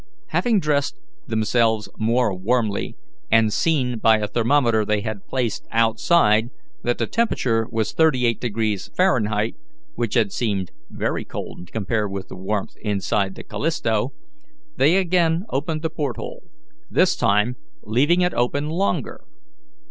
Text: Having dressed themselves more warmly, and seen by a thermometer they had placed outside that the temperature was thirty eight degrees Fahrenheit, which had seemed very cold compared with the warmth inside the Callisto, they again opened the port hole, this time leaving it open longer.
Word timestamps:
Having 0.29 0.61
dressed 0.61 0.95
themselves 1.27 1.87
more 1.95 2.33
warmly, 2.35 2.97
and 3.29 3.53
seen 3.53 3.99
by 3.99 4.17
a 4.17 4.27
thermometer 4.27 4.83
they 4.83 5.01
had 5.01 5.27
placed 5.27 5.67
outside 5.69 6.49
that 6.81 6.97
the 6.97 7.05
temperature 7.05 7.67
was 7.69 7.91
thirty 7.91 8.25
eight 8.25 8.41
degrees 8.41 8.89
Fahrenheit, 8.97 9.55
which 9.93 10.15
had 10.15 10.31
seemed 10.31 10.71
very 10.89 11.23
cold 11.23 11.71
compared 11.71 12.09
with 12.09 12.29
the 12.29 12.35
warmth 12.35 12.73
inside 12.81 13.35
the 13.35 13.43
Callisto, 13.43 14.11
they 14.75 14.97
again 14.97 15.43
opened 15.51 15.83
the 15.83 15.89
port 15.91 16.15
hole, 16.17 16.49
this 16.89 17.15
time 17.15 17.55
leaving 17.83 18.21
it 18.21 18.33
open 18.33 18.69
longer. 18.71 19.21